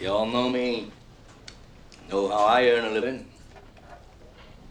You 0.00 0.08
all 0.08 0.26
know 0.26 0.48
me. 0.48 0.90
Know 2.10 2.28
how 2.28 2.44
I 2.44 2.68
earn 2.68 2.84
a 2.84 2.90
living. 2.90 3.26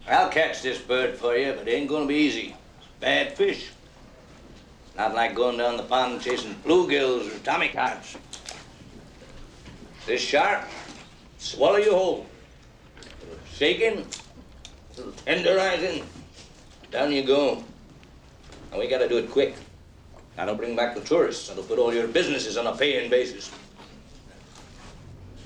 I'll 0.06 0.28
catch 0.28 0.62
this 0.62 0.78
bird 0.78 1.16
for 1.16 1.36
you, 1.36 1.54
but 1.54 1.66
it 1.66 1.72
ain't 1.72 1.88
gonna 1.88 2.06
be 2.06 2.14
easy. 2.14 2.54
It's 2.78 2.88
Bad 3.00 3.36
fish. 3.36 3.70
Not 4.96 5.14
like 5.14 5.34
going 5.34 5.56
down 5.56 5.76
the 5.76 5.82
pond 5.82 6.20
chasing 6.20 6.54
bluegills 6.64 7.26
or 7.26 7.38
tommycods. 7.40 8.16
This 10.06 10.20
shark, 10.20 10.64
swallow 11.38 11.78
you 11.78 11.92
whole. 11.92 12.26
Shaking, 13.54 14.06
tenderizing, 15.26 16.04
down 16.90 17.12
you 17.12 17.22
go. 17.22 17.64
And 18.70 18.78
we 18.78 18.88
gotta 18.88 19.08
do 19.08 19.16
it 19.18 19.30
quick. 19.30 19.54
That'll 20.36 20.54
bring 20.54 20.76
back 20.76 20.94
the 20.94 21.00
tourists. 21.00 21.48
That'll 21.48 21.64
put 21.64 21.78
all 21.78 21.94
your 21.94 22.08
businesses 22.08 22.56
on 22.56 22.66
a 22.66 22.76
paying 22.76 23.08
basis. 23.08 23.50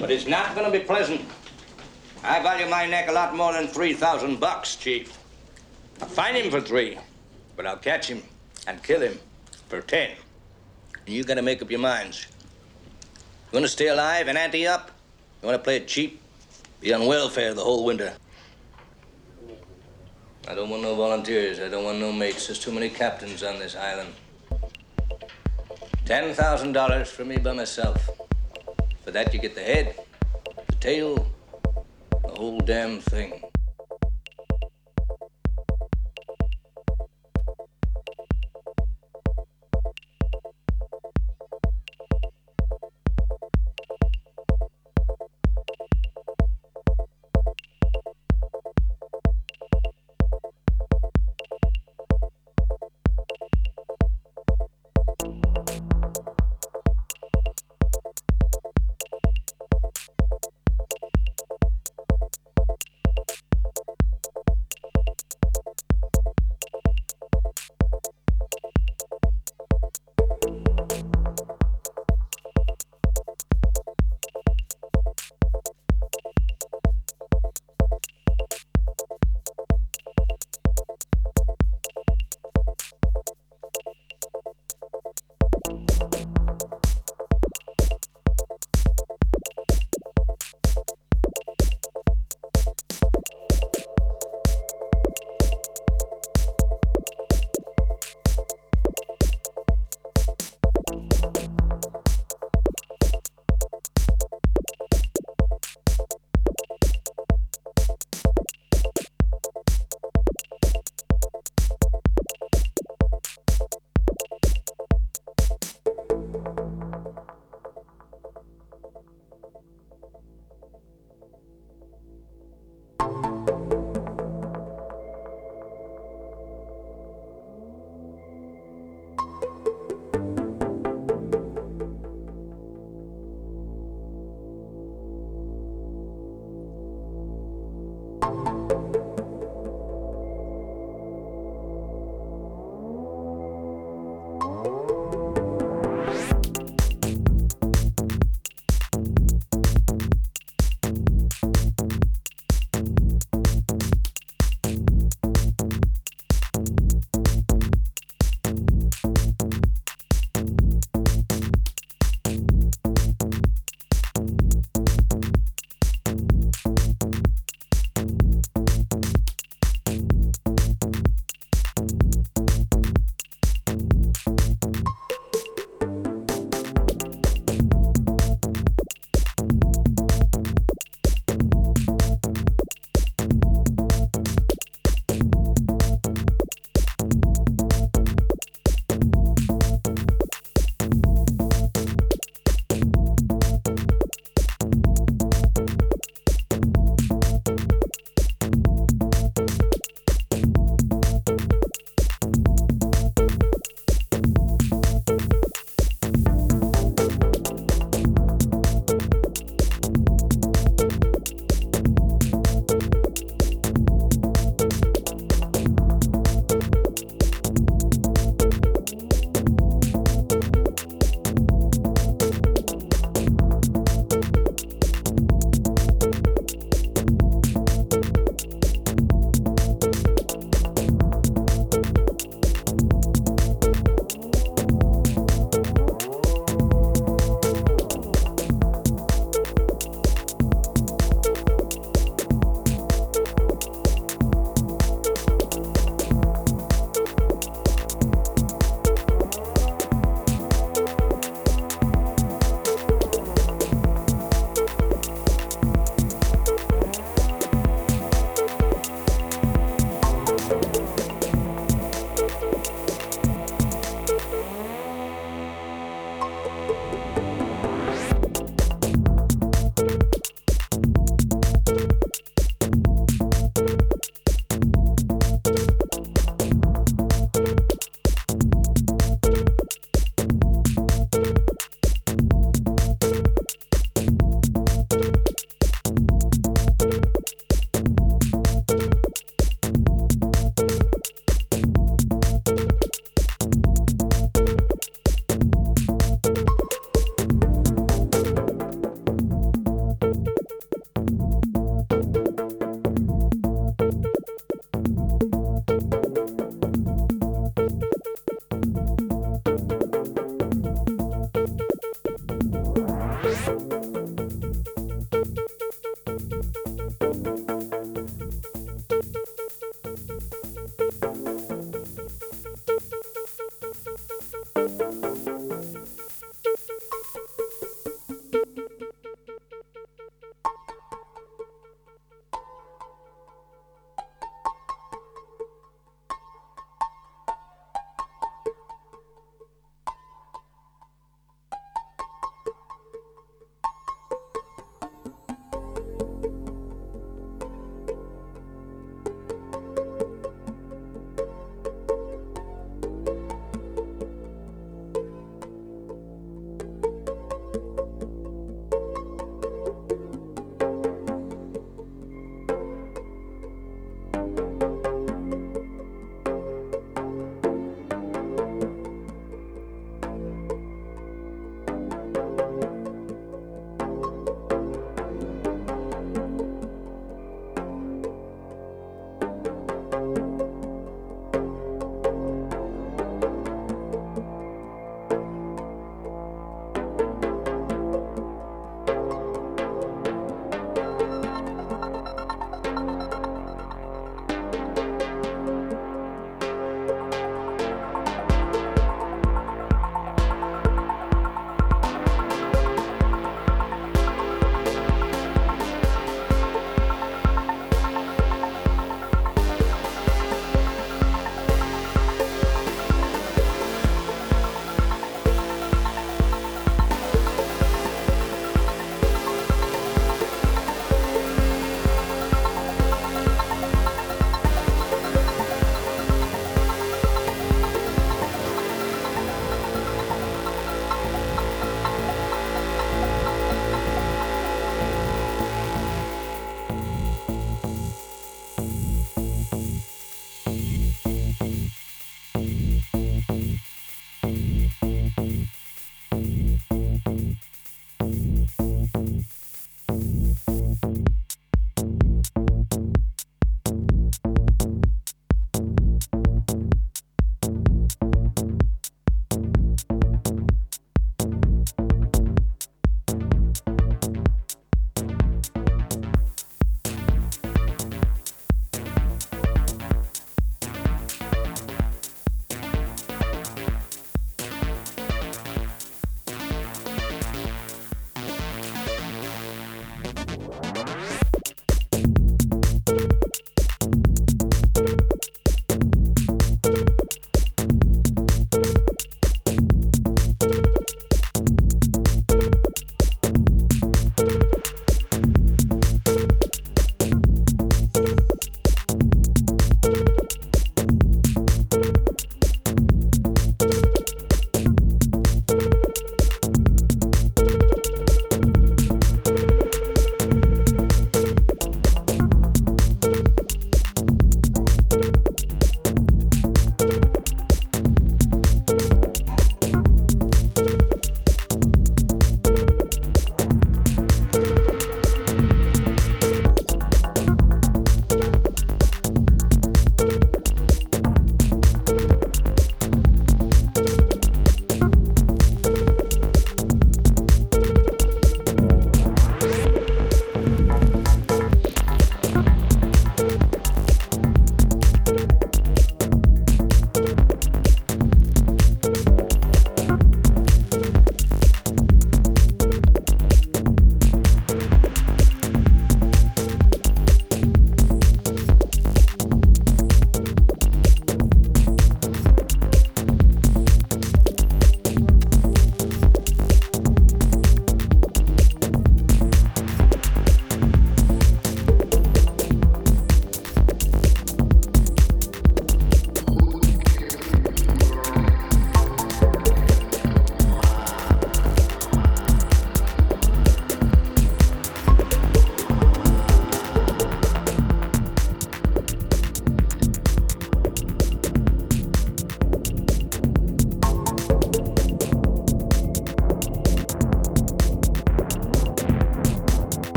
But 0.00 0.10
it's 0.10 0.26
not 0.26 0.54
gonna 0.54 0.70
be 0.70 0.80
pleasant. 0.80 1.20
I 2.24 2.42
value 2.42 2.68
my 2.68 2.86
neck 2.86 3.08
a 3.08 3.12
lot 3.12 3.36
more 3.36 3.52
than 3.52 3.66
3,000 3.66 4.40
bucks, 4.40 4.76
Chief. 4.76 5.16
I'll 6.00 6.08
find 6.08 6.36
him 6.36 6.50
for 6.50 6.60
three, 6.60 6.98
but 7.56 7.66
I'll 7.66 7.76
catch 7.76 8.08
him 8.08 8.22
and 8.66 8.82
kill 8.82 9.00
him 9.00 9.18
for 9.68 9.82
10. 9.82 10.10
And 11.06 11.14
you 11.14 11.22
gotta 11.24 11.42
make 11.42 11.60
up 11.60 11.70
your 11.70 11.80
minds. 11.80 12.26
You 13.52 13.56
wanna 13.56 13.68
stay 13.68 13.88
alive 13.88 14.28
and 14.28 14.38
ante 14.38 14.66
up? 14.66 14.90
You 15.42 15.46
wanna 15.46 15.58
play 15.58 15.76
it 15.76 15.86
cheap? 15.86 16.20
Be 16.80 16.94
on 16.94 17.06
welfare 17.06 17.52
the 17.52 17.64
whole 17.64 17.84
winter. 17.84 18.14
I 20.48 20.54
don't 20.54 20.70
want 20.70 20.82
no 20.82 20.94
volunteers. 20.94 21.60
I 21.60 21.68
don't 21.68 21.84
want 21.84 21.98
no 21.98 22.10
mates. 22.10 22.46
There's 22.46 22.58
too 22.58 22.72
many 22.72 22.88
captains 22.88 23.42
on 23.42 23.58
this 23.58 23.76
island. 23.76 24.14
$10,000 26.06 27.06
for 27.06 27.24
me 27.24 27.36
by 27.36 27.52
myself. 27.52 28.19
For 29.04 29.10
that, 29.12 29.32
you 29.34 29.40
get 29.40 29.54
the 29.54 29.62
head, 29.62 29.94
the 30.68 30.74
tail, 30.76 31.26
the 32.26 32.32
whole 32.32 32.60
damn 32.60 33.00
thing. 33.00 33.49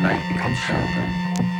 Light 0.00 0.24
conserving. 0.40 1.57